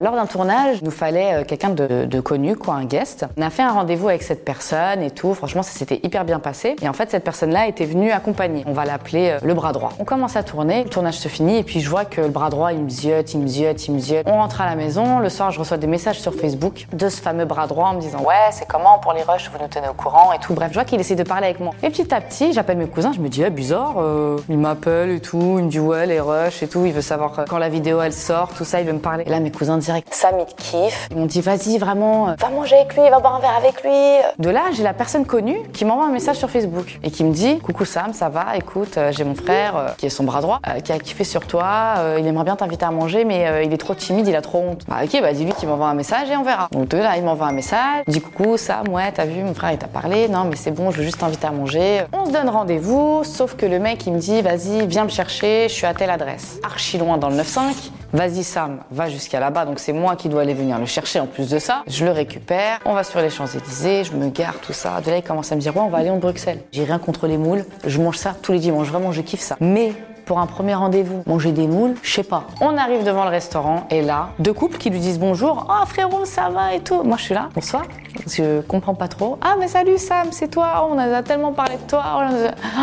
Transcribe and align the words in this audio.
Lors 0.00 0.16
d'un 0.16 0.26
tournage, 0.26 0.78
il 0.80 0.84
nous 0.84 0.90
fallait 0.90 1.34
euh, 1.34 1.44
quelqu'un 1.44 1.70
de, 1.70 2.20
connu, 2.20 2.56
quoi, 2.56 2.74
un 2.74 2.84
guest. 2.84 3.26
On 3.38 3.42
a 3.42 3.48
fait 3.48 3.62
un 3.62 3.70
rendez-vous 3.70 4.08
avec 4.08 4.24
cette 4.24 4.44
personne 4.44 5.00
et 5.02 5.12
tout. 5.12 5.34
Franchement, 5.34 5.62
ça 5.62 5.70
s'était 5.70 6.00
hyper 6.02 6.24
bien 6.24 6.40
passé. 6.40 6.74
Et 6.82 6.88
en 6.88 6.92
fait, 6.92 7.12
cette 7.12 7.22
personne-là 7.22 7.68
était 7.68 7.84
venue 7.84 8.10
accompagner. 8.10 8.64
On 8.66 8.72
va 8.72 8.84
l'appeler 8.86 9.30
euh, 9.30 9.38
le 9.44 9.54
bras 9.54 9.72
droit. 9.72 9.92
On 10.00 10.04
commence 10.04 10.34
à 10.34 10.42
tourner, 10.42 10.82
le 10.82 10.90
tournage 10.90 11.14
se 11.18 11.28
finit 11.28 11.58
et 11.58 11.62
puis 11.62 11.78
je 11.78 11.88
vois 11.88 12.04
que 12.04 12.20
le 12.22 12.28
bras 12.28 12.50
droit, 12.50 12.72
il 12.72 12.80
me 12.80 12.88
ziote, 12.88 13.34
il 13.34 13.40
me 13.40 13.46
ziote, 13.46 13.86
il 13.86 13.94
me 13.94 14.00
ziote. 14.00 14.26
On 14.28 14.32
rentre 14.32 14.60
à 14.60 14.66
la 14.66 14.74
maison. 14.74 15.20
Le 15.20 15.28
soir, 15.28 15.52
je 15.52 15.60
reçois 15.60 15.76
des 15.76 15.86
messages 15.86 16.18
sur 16.18 16.34
Facebook 16.34 16.88
de 16.92 17.08
ce 17.08 17.22
fameux 17.22 17.44
bras 17.44 17.68
droit 17.68 17.90
en 17.90 17.94
me 17.94 18.00
disant 18.00 18.18
Ouais, 18.18 18.50
c'est 18.50 18.66
comment 18.66 18.98
pour 18.98 19.12
les 19.12 19.22
rushs? 19.22 19.48
Vous 19.52 19.62
nous 19.62 19.68
tenez 19.68 19.88
au 19.88 19.94
courant 19.94 20.32
et 20.32 20.40
tout. 20.40 20.54
Bref, 20.54 20.70
je 20.70 20.74
vois 20.74 20.84
qu'il 20.84 20.98
essaie 20.98 21.14
de 21.14 21.22
parler 21.22 21.46
avec 21.46 21.60
moi. 21.60 21.72
Et 21.84 21.90
petit 21.90 22.12
à 22.12 22.20
petit, 22.20 22.52
j'appelle 22.52 22.78
mes 22.78 22.88
cousins. 22.88 23.12
Je 23.14 23.20
me 23.20 23.28
dis 23.28 23.44
Ah, 23.44 23.50
bizarre. 23.50 23.94
euh, 23.98 24.38
il 24.48 24.58
m'appelle 24.58 25.10
et 25.10 25.20
tout. 25.20 25.54
Il 25.60 25.66
me 25.66 25.70
dit 25.70 25.78
Ouais, 25.78 26.04
les 26.04 26.18
rushs 26.18 26.64
et 26.64 26.66
tout. 26.66 26.84
Il 26.84 26.92
veut 26.92 27.00
savoir 27.00 27.44
quand 27.48 27.58
la 27.58 27.68
vidéo 27.68 28.00
elle 28.02 28.12
sort, 28.12 28.48
tout 28.54 28.64
ça. 28.64 28.80
Il 28.80 28.88
veut 28.88 28.92
me 28.92 28.98
parler. 28.98 29.22
Et 29.24 29.30
là, 29.30 29.38
mes 29.38 29.52
cousins 29.52 29.78
direct 29.84 30.14
Sam, 30.14 30.36
il 30.40 30.46
te 30.46 30.60
kiffe. 30.60 31.08
Ils 31.10 31.16
m'ont 31.16 31.26
dit 31.26 31.40
Vas-y, 31.40 31.78
vraiment, 31.78 32.28
euh, 32.28 32.34
va 32.38 32.48
manger 32.48 32.76
avec 32.76 32.94
lui, 32.94 33.02
va 33.08 33.20
boire 33.20 33.36
un 33.36 33.40
verre 33.40 33.56
avec 33.56 33.82
lui. 33.82 33.90
De 34.38 34.50
là, 34.50 34.62
j'ai 34.72 34.82
la 34.82 34.94
personne 34.94 35.26
connue 35.26 35.58
qui 35.72 35.84
m'envoie 35.84 36.06
un 36.06 36.12
message 36.12 36.36
sur 36.36 36.50
Facebook 36.50 36.98
et 37.02 37.10
qui 37.10 37.24
me 37.24 37.32
dit 37.32 37.58
Coucou 37.58 37.84
Sam, 37.84 38.12
ça 38.14 38.28
va? 38.28 38.56
Écoute, 38.56 38.96
euh, 38.96 39.12
j'ai 39.12 39.24
mon 39.24 39.34
frère 39.34 39.76
euh, 39.76 39.88
qui 39.98 40.06
est 40.06 40.10
son 40.10 40.24
bras 40.24 40.40
droit, 40.40 40.60
qui 40.82 40.92
a 40.92 40.98
kiffé 40.98 41.24
sur 41.24 41.46
toi. 41.46 41.94
il 42.18 42.26
aimerait 42.26 42.44
bien 42.44 42.56
t'inviter 42.56 42.84
à 42.84 42.90
manger, 42.90 43.24
mais 43.24 43.64
il 43.64 43.72
est 43.72 43.78
trop 43.78 43.94
timide, 43.94 44.26
il 44.26 44.36
a 44.36 44.42
trop 44.42 44.58
honte. 44.58 44.82
Bah 44.88 44.96
ok, 45.04 45.20
bah 45.20 45.32
dis-lui 45.32 45.52
qu'il 45.52 45.68
m'envoie 45.68 45.88
un 45.88 45.94
message 45.94 46.30
et 46.30 46.36
on 46.36 46.42
verra. 46.42 46.68
Donc 46.72 46.88
de 46.88 46.98
là, 46.98 47.16
il 47.16 47.24
m'envoie 47.24 47.46
un 47.46 47.52
message. 47.52 48.04
Dit 48.08 48.20
Coucou 48.20 48.56
Sam, 48.56 48.88
ouais, 48.88 49.12
t'as 49.12 49.26
vu, 49.26 49.42
mon 49.42 49.54
frère 49.54 49.72
il 49.72 49.78
t'a 49.78 49.86
parlé. 49.86 50.28
Non, 50.28 50.44
mais 50.44 50.56
c'est 50.56 50.70
bon, 50.70 50.90
je 50.90 50.98
veux 50.98 51.04
juste 51.04 51.18
t'inviter 51.18 51.46
à 51.46 51.50
manger. 51.52 52.04
On 52.12 52.26
se 52.26 52.30
donne 52.30 52.48
rendez-vous, 52.48 53.22
sauf 53.24 53.56
que 53.56 53.66
le 53.66 53.78
mec 53.78 54.06
il 54.06 54.14
me 54.14 54.18
dit 54.18 54.42
Vas-y, 54.42 54.86
viens 54.86 55.04
me 55.04 55.10
chercher, 55.10 55.68
je 55.68 55.74
suis 55.74 55.86
à 55.86 55.94
telle 55.94 56.10
adresse. 56.10 56.58
Archi 56.62 56.98
loin 56.98 57.18
dans 57.18 57.28
le 57.28 57.36
9-5. 57.36 57.90
Vas-y 58.14 58.44
Sam, 58.44 58.78
va 58.92 59.08
jusqu'à 59.08 59.40
là-bas, 59.40 59.64
donc 59.64 59.80
c'est 59.80 59.92
moi 59.92 60.14
qui 60.14 60.28
dois 60.28 60.42
aller 60.42 60.54
venir 60.54 60.78
le 60.78 60.86
chercher 60.86 61.18
en 61.18 61.26
plus 61.26 61.50
de 61.50 61.58
ça. 61.58 61.82
Je 61.88 62.04
le 62.04 62.12
récupère, 62.12 62.78
on 62.84 62.92
va 62.94 63.02
sur 63.02 63.20
les 63.20 63.28
Champs-Élysées, 63.28 64.04
je 64.04 64.12
me 64.12 64.28
gare, 64.28 64.60
tout 64.60 64.72
ça. 64.72 65.00
De 65.00 65.10
là, 65.10 65.16
il 65.16 65.24
commence 65.24 65.50
à 65.50 65.56
me 65.56 65.60
dire, 65.60 65.76
ouais, 65.76 65.82
on 65.82 65.88
va 65.88 65.98
aller 65.98 66.10
en 66.10 66.18
Bruxelles. 66.18 66.60
J'ai 66.70 66.84
rien 66.84 67.00
contre 67.00 67.26
les 67.26 67.36
moules, 67.36 67.64
je 67.84 68.00
mange 68.00 68.16
ça 68.16 68.36
tous 68.40 68.52
les 68.52 68.60
dimanches, 68.60 68.86
vraiment, 68.86 69.10
je 69.10 69.20
kiffe 69.20 69.40
ça. 69.40 69.56
Mais 69.58 69.94
pour 70.24 70.38
un 70.38 70.46
premier 70.46 70.74
rendez-vous, 70.74 71.22
manger 71.26 71.52
des 71.52 71.66
moules, 71.66 71.94
je 72.02 72.12
sais 72.12 72.22
pas. 72.22 72.44
On 72.60 72.76
arrive 72.76 73.04
devant 73.04 73.24
le 73.24 73.30
restaurant 73.30 73.86
et 73.90 74.02
là, 74.02 74.30
deux 74.38 74.52
couples 74.52 74.78
qui 74.78 74.90
lui 74.90 75.00
disent 75.00 75.18
bonjour. 75.18 75.66
Oh 75.68 75.86
frérot, 75.86 76.24
ça 76.24 76.48
va 76.48 76.74
et 76.74 76.80
tout. 76.80 77.02
Moi 77.02 77.16
je 77.18 77.24
suis 77.24 77.34
là, 77.34 77.48
bonsoir. 77.54 77.84
Je 78.26 78.60
comprends 78.62 78.94
pas 78.94 79.08
trop. 79.08 79.38
Ah 79.42 79.56
mais 79.58 79.68
salut 79.68 79.98
Sam, 79.98 80.28
c'est 80.30 80.48
toi. 80.48 80.82
Oh, 80.82 80.92
on 80.92 80.98
a 80.98 81.22
tellement 81.22 81.52
parlé 81.52 81.76
de 81.76 81.88
toi. 81.88 82.04
Oh, 82.16 82.80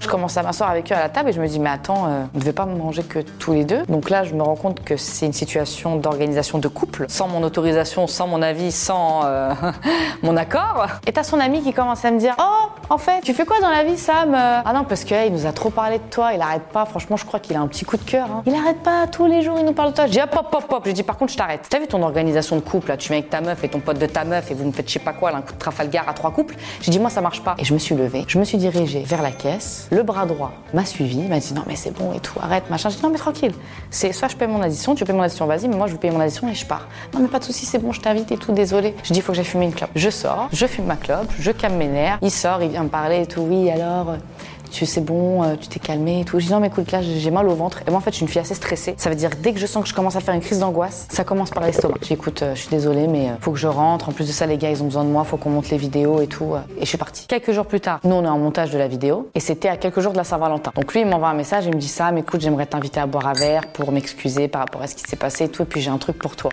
Je 0.00 0.08
commence 0.08 0.36
à 0.36 0.42
m'asseoir 0.42 0.70
avec 0.70 0.90
eux 0.90 0.94
à 0.94 1.00
la 1.00 1.08
table 1.08 1.30
et 1.30 1.32
je 1.32 1.40
me 1.40 1.46
dis 1.46 1.58
mais 1.58 1.70
attends, 1.70 2.06
euh, 2.06 2.24
on 2.32 2.36
ne 2.36 2.40
devait 2.40 2.52
pas 2.52 2.66
manger 2.66 3.02
que 3.02 3.18
tous 3.18 3.52
les 3.52 3.64
deux. 3.64 3.82
Donc 3.88 4.10
là, 4.10 4.24
je 4.24 4.34
me 4.34 4.42
rends 4.42 4.56
compte 4.56 4.82
que 4.82 4.96
c'est 4.96 5.26
une 5.26 5.32
situation 5.32 5.96
d'organisation 5.96 6.58
de 6.58 6.68
couple, 6.68 7.06
sans 7.08 7.28
mon 7.28 7.42
autorisation, 7.42 8.06
sans 8.06 8.26
mon 8.26 8.42
avis, 8.42 8.72
sans 8.72 9.22
euh, 9.24 9.52
mon 10.22 10.36
accord. 10.36 10.86
Et 11.06 11.12
t'as 11.12 11.24
son 11.24 11.40
ami 11.40 11.62
qui 11.62 11.72
commence 11.72 12.04
à 12.04 12.10
me 12.10 12.18
dire 12.18 12.34
oh 12.38 12.68
en 12.88 12.98
fait, 12.98 13.20
tu 13.22 13.34
fais 13.34 13.44
quoi 13.44 13.60
dans 13.60 13.70
la 13.70 13.84
vie 13.84 13.98
Sam? 13.98 14.34
Ah 14.34 14.72
non 14.72 14.84
parce 14.84 15.04
que 15.04 15.14
hey, 15.14 15.28
il 15.28 15.32
nous 15.32 15.46
a 15.46 15.52
trop 15.52 15.70
parlé 15.70 15.98
de 15.98 16.10
toi, 16.10 16.32
il 16.32 16.40
arrête 16.40 16.62
Franchement, 16.72 17.16
je 17.16 17.24
crois 17.24 17.40
qu'il 17.40 17.56
a 17.56 17.60
un 17.60 17.66
petit 17.66 17.84
coup 17.84 17.96
de 17.96 18.02
cœur. 18.02 18.26
hein. 18.30 18.42
Il 18.46 18.54
arrête 18.54 18.78
pas 18.82 19.06
tous 19.06 19.26
les 19.26 19.42
jours, 19.42 19.56
il 19.58 19.64
nous 19.64 19.72
parle 19.72 19.90
de 19.90 19.94
toi. 19.96 20.06
Je 20.06 20.12
dis 20.12 20.20
hop 20.20 20.34
hop 20.36 20.54
hop 20.54 20.64
hop. 20.72 20.82
Je 20.86 20.92
dis 20.92 21.02
par 21.02 21.16
contre, 21.16 21.32
je 21.32 21.38
t'arrête. 21.38 21.66
T'as 21.68 21.78
vu 21.78 21.86
ton 21.86 22.02
organisation 22.02 22.56
de 22.56 22.60
couple 22.60 22.94
Tu 22.98 23.08
viens 23.08 23.18
avec 23.18 23.30
ta 23.30 23.40
meuf 23.40 23.62
et 23.64 23.68
ton 23.68 23.80
pote 23.80 23.98
de 23.98 24.06
ta 24.06 24.24
meuf 24.24 24.50
et 24.50 24.54
vous 24.54 24.64
me 24.64 24.72
faites 24.72 24.88
je 24.88 24.94
sais 24.94 24.98
pas 24.98 25.12
quoi, 25.12 25.34
un 25.34 25.42
coup 25.42 25.52
de 25.52 25.58
Trafalgar 25.58 26.08
à 26.08 26.12
trois 26.14 26.30
couples. 26.30 26.54
J'ai 26.80 26.90
dit 26.90 26.98
moi 26.98 27.10
ça 27.10 27.20
marche 27.20 27.42
pas. 27.42 27.54
Et 27.58 27.64
je 27.64 27.74
me 27.74 27.78
suis 27.78 27.94
levée, 27.94 28.24
je 28.28 28.38
me 28.38 28.44
suis 28.44 28.58
dirigée 28.58 29.02
vers 29.02 29.22
la 29.22 29.30
caisse. 29.32 29.88
Le 29.90 30.02
bras 30.02 30.26
droit 30.26 30.52
m'a 30.74 30.84
suivi, 30.84 31.18
m'a 31.22 31.38
dit 31.38 31.52
non 31.54 31.62
mais 31.66 31.76
c'est 31.76 31.90
bon 31.90 32.12
et 32.12 32.20
tout, 32.20 32.38
arrête 32.42 32.70
machin. 32.70 32.88
J'ai 32.88 32.96
dit 32.96 33.02
non 33.02 33.10
mais 33.10 33.18
tranquille. 33.18 33.52
C'est 33.90 34.12
soit 34.12 34.28
je 34.28 34.36
paye 34.36 34.48
mon 34.48 34.62
addition, 34.62 34.94
tu 34.94 35.04
payes 35.04 35.14
mon 35.14 35.22
addition, 35.22 35.46
vas-y, 35.46 35.68
mais 35.68 35.76
moi 35.76 35.86
je 35.86 35.92
vous 35.92 35.98
paye 35.98 36.10
mon 36.10 36.20
addition 36.20 36.48
et 36.48 36.54
je 36.54 36.64
pars. 36.66 36.86
Non 37.14 37.20
mais 37.20 37.28
pas 37.28 37.38
de 37.38 37.44
souci, 37.44 37.66
c'est 37.66 37.78
bon, 37.78 37.92
je 37.92 38.00
t'invite 38.00 38.30
et 38.32 38.36
tout, 38.36 38.52
désolé. 38.52 38.94
Je 39.02 39.12
dis 39.12 39.20
faut 39.20 39.32
que 39.32 39.36
j'aille 39.36 39.44
fumer 39.44 39.64
une 39.66 39.74
clope. 39.74 39.90
Je 39.96 40.10
sors, 40.10 40.48
je 40.52 40.66
fume 40.66 40.86
ma 40.86 40.96
clope, 40.96 41.28
je 41.38 41.50
calme 41.50 41.76
mes 41.76 41.88
nerfs. 41.88 42.18
Il 42.22 42.30
sort, 42.30 42.62
il 42.62 42.70
vient 42.70 42.84
me 42.84 42.88
parler 42.88 43.22
et 43.22 43.26
tout. 43.26 43.40
Oui 43.42 43.70
alors. 43.70 44.14
Euh, 44.70 44.72
tu 44.72 44.86
c'est 44.86 45.00
bon, 45.00 45.42
euh, 45.42 45.56
tu 45.60 45.68
t'es 45.68 45.80
calmé 45.80 46.20
et 46.20 46.24
tout. 46.24 46.38
Je 46.40 46.46
dis 46.46 46.52
non 46.52 46.60
mais 46.60 46.68
écoute 46.68 46.90
là 46.92 47.00
j'ai 47.02 47.30
mal 47.30 47.48
au 47.48 47.54
ventre. 47.54 47.82
Et 47.86 47.90
moi 47.90 47.98
en 47.98 48.00
fait 48.00 48.10
je 48.10 48.16
suis 48.16 48.24
une 48.24 48.28
fille 48.30 48.40
assez 48.40 48.54
stressée. 48.54 48.94
Ça 48.96 49.10
veut 49.10 49.16
dire 49.16 49.30
dès 49.42 49.52
que 49.52 49.58
je 49.58 49.66
sens 49.66 49.82
que 49.82 49.88
je 49.88 49.94
commence 49.94 50.16
à 50.16 50.20
faire 50.20 50.34
une 50.34 50.40
crise 50.40 50.58
d'angoisse, 50.58 51.06
ça 51.10 51.24
commence 51.24 51.50
par 51.50 51.64
l'estomac. 51.64 51.96
J'écoute, 52.02 52.44
je 52.54 52.58
suis 52.58 52.70
désolée 52.70 53.06
mais 53.06 53.28
euh, 53.28 53.32
faut 53.40 53.52
que 53.52 53.58
je 53.58 53.66
rentre. 53.66 54.08
En 54.08 54.12
plus 54.12 54.26
de 54.26 54.32
ça 54.32 54.46
les 54.46 54.56
gars 54.56 54.70
ils 54.70 54.82
ont 54.82 54.86
besoin 54.86 55.04
de 55.04 55.10
moi, 55.10 55.24
faut 55.24 55.36
qu'on 55.36 55.50
monte 55.50 55.70
les 55.70 55.78
vidéos 55.78 56.20
et 56.20 56.26
tout. 56.26 56.54
euh, 56.54 56.60
et 56.78 56.80
je 56.82 56.86
suis 56.86 56.98
partie. 56.98 57.26
Quelques 57.26 57.52
jours 57.52 57.66
plus 57.66 57.80
tard, 57.80 58.00
nous 58.04 58.14
on 58.14 58.24
est 58.24 58.28
en 58.28 58.38
montage 58.38 58.70
de 58.70 58.78
la 58.78 58.88
vidéo 58.88 59.28
et 59.34 59.40
c'était 59.40 59.68
à 59.68 59.76
quelques 59.76 60.00
jours 60.00 60.12
de 60.12 60.18
la 60.18 60.24
Saint-Valentin. 60.24 60.72
Donc 60.74 60.92
lui 60.94 61.00
il 61.00 61.06
m'envoie 61.06 61.28
un 61.28 61.34
message, 61.34 61.66
il 61.66 61.74
me 61.74 61.80
dit 61.80 61.88
ça, 61.88 62.10
mais 62.12 62.20
écoute 62.20 62.40
j'aimerais 62.40 62.66
t'inviter 62.66 63.00
à 63.00 63.06
boire 63.06 63.26
un 63.26 63.32
verre 63.32 63.66
pour 63.72 63.92
m'excuser 63.92 64.48
par 64.48 64.62
rapport 64.62 64.82
à 64.82 64.86
ce 64.86 64.94
qui 64.94 65.02
s'est 65.02 65.16
passé 65.16 65.44
et 65.44 65.48
tout. 65.48 65.62
Et 65.62 65.66
puis 65.66 65.80
j'ai 65.80 65.90
un 65.90 65.98
truc 65.98 66.18
pour 66.18 66.36
toi. 66.36 66.50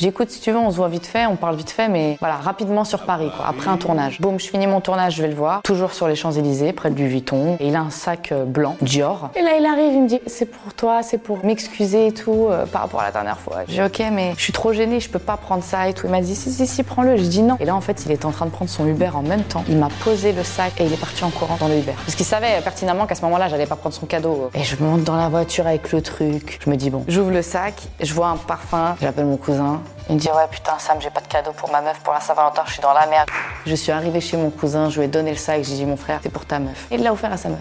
J'écoute 0.00 0.30
si 0.30 0.40
tu 0.40 0.50
veux, 0.50 0.56
on 0.56 0.70
se 0.70 0.76
voit 0.76 0.88
vite 0.88 1.04
fait, 1.04 1.26
on 1.26 1.36
parle 1.36 1.56
vite 1.56 1.68
fait, 1.68 1.86
mais 1.86 2.16
voilà, 2.20 2.36
rapidement 2.36 2.84
sur 2.84 3.00
Paris, 3.00 3.30
quoi, 3.36 3.46
après 3.46 3.68
un 3.68 3.76
tournage. 3.76 4.18
Boum, 4.18 4.40
je 4.40 4.48
finis 4.48 4.66
mon 4.66 4.80
tournage, 4.80 5.16
je 5.16 5.20
vais 5.20 5.28
le 5.28 5.34
voir, 5.34 5.60
toujours 5.60 5.92
sur 5.92 6.08
les 6.08 6.14
Champs-Élysées, 6.14 6.72
près 6.72 6.90
du 6.90 7.06
Vuitton, 7.06 7.58
et 7.60 7.68
il 7.68 7.76
a 7.76 7.82
un 7.82 7.90
sac 7.90 8.32
euh, 8.32 8.46
blanc, 8.46 8.78
Dior. 8.80 9.28
Et 9.36 9.42
là, 9.42 9.58
il 9.60 9.66
arrive, 9.66 9.92
il 9.92 10.02
me 10.04 10.08
dit, 10.08 10.18
c'est 10.26 10.46
pour 10.46 10.72
toi, 10.72 11.02
c'est 11.02 11.18
pour 11.18 11.44
m'excuser 11.44 12.06
et 12.06 12.12
tout, 12.14 12.46
euh, 12.48 12.64
par 12.64 12.80
rapport 12.80 13.00
à 13.00 13.04
la 13.04 13.10
dernière 13.12 13.38
fois. 13.38 13.56
J'ai 13.68 13.84
ok, 13.84 14.02
mais 14.10 14.32
je 14.38 14.42
suis 14.42 14.54
trop 14.54 14.72
gênée, 14.72 15.00
je 15.00 15.10
peux 15.10 15.18
pas 15.18 15.36
prendre 15.36 15.62
ça 15.62 15.86
et 15.86 15.92
tout. 15.92 16.06
Il 16.06 16.10
m'a 16.12 16.22
dit, 16.22 16.34
si, 16.34 16.50
si, 16.50 16.66
si, 16.66 16.82
prends-le. 16.82 17.18
J'ai 17.18 17.28
dit 17.28 17.42
non. 17.42 17.58
Et 17.60 17.66
là, 17.66 17.76
en 17.76 17.82
fait, 17.82 18.02
il 18.06 18.10
était 18.10 18.24
en 18.24 18.32
train 18.32 18.46
de 18.46 18.50
prendre 18.50 18.70
son 18.70 18.86
Uber 18.86 19.10
en 19.12 19.22
même 19.22 19.42
temps. 19.42 19.64
Il 19.68 19.76
m'a 19.76 19.90
posé 20.02 20.32
le 20.32 20.44
sac 20.44 20.80
et 20.80 20.86
il 20.86 20.92
est 20.94 21.00
parti 21.00 21.24
en 21.24 21.30
courant 21.30 21.58
dans 21.60 21.68
le 21.68 21.76
Uber. 21.76 21.92
Parce 22.06 22.14
qu'il 22.14 22.24
savait 22.24 22.56
euh, 22.56 22.62
pertinemment 22.62 23.04
qu'à 23.04 23.16
ce 23.16 23.22
moment-là, 23.26 23.48
j'allais 23.48 23.66
pas 23.66 23.76
prendre 23.76 23.94
son 23.94 24.06
cadeau. 24.06 24.50
Et 24.54 24.62
je 24.62 24.82
monte 24.82 25.04
dans 25.04 25.16
la 25.16 25.28
voiture 25.28 25.66
avec 25.66 25.92
le 25.92 26.00
truc. 26.00 26.58
Je 26.64 26.70
me 26.70 26.76
dis, 26.76 26.88
bon, 26.88 27.04
j'ouvre 27.06 27.32
le 27.32 27.42
sac, 27.42 27.74
je 28.00 28.14
vois 28.14 28.28
un 28.28 28.36
parfum, 28.36 28.96
j'appelle 29.02 29.26
mon 29.26 29.36
cousin. 29.36 29.82
Il 30.10 30.16
me 30.16 30.18
dit 30.18 30.26
ouais 30.26 30.48
putain 30.50 30.76
Sam 30.80 31.00
j'ai 31.00 31.08
pas 31.08 31.20
de 31.20 31.28
cadeau 31.28 31.52
pour 31.52 31.70
ma 31.70 31.80
meuf 31.80 32.00
pour 32.00 32.12
la 32.12 32.18
Saint-Valentin 32.18 32.62
je 32.66 32.72
suis 32.72 32.82
dans 32.82 32.92
la 32.92 33.06
merde. 33.06 33.28
Je 33.64 33.74
suis 33.76 33.92
arrivée 33.92 34.20
chez 34.20 34.36
mon 34.36 34.50
cousin, 34.50 34.90
je 34.90 34.98
lui 34.98 35.04
ai 35.04 35.08
donné 35.08 35.30
le 35.30 35.36
sac, 35.36 35.62
j'ai 35.62 35.76
dit 35.76 35.86
mon 35.86 35.96
frère 35.96 36.18
c'est 36.20 36.30
pour 36.30 36.44
ta 36.46 36.58
meuf. 36.58 36.88
Il 36.90 37.04
l'a 37.04 37.12
offert 37.12 37.32
à 37.32 37.36
sa 37.36 37.48
meuf. 37.48 37.60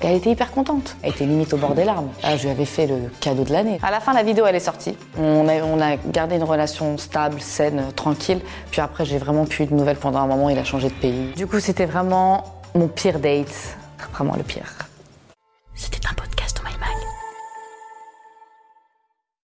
Et 0.00 0.06
elle 0.06 0.14
était 0.14 0.30
hyper 0.30 0.52
contente. 0.52 0.96
Elle 1.02 1.10
était 1.10 1.26
limite 1.26 1.52
au 1.52 1.56
bord 1.56 1.74
des 1.74 1.82
larmes. 1.82 2.10
Ah, 2.22 2.36
je 2.36 2.44
lui 2.44 2.50
avais 2.50 2.64
fait 2.64 2.86
le 2.86 3.10
cadeau 3.20 3.42
de 3.42 3.52
l'année. 3.52 3.80
À 3.82 3.90
la 3.90 3.98
fin, 3.98 4.14
la 4.14 4.22
vidéo, 4.22 4.46
elle 4.46 4.54
est 4.54 4.60
sortie. 4.60 4.96
On 5.18 5.46
a, 5.48 5.56
on 5.62 5.78
a 5.80 5.96
gardé 5.96 6.36
une 6.36 6.44
relation 6.44 6.96
stable, 6.96 7.40
saine, 7.40 7.92
tranquille. 7.96 8.40
Puis 8.70 8.80
après, 8.80 9.04
j'ai 9.04 9.18
vraiment 9.18 9.44
plus 9.44 9.64
eu 9.64 9.66
de 9.66 9.74
nouvelles 9.74 9.98
pendant 9.98 10.20
un 10.20 10.26
moment. 10.26 10.48
Il 10.48 10.58
a 10.58 10.64
changé 10.64 10.88
de 10.88 10.94
pays. 10.94 11.32
Du 11.36 11.46
coup, 11.46 11.60
c'était 11.60 11.84
vraiment 11.84 12.44
mon 12.74 12.88
pire 12.88 13.18
date. 13.18 13.76
Vraiment 14.14 14.36
le 14.36 14.42
pire. 14.42 14.89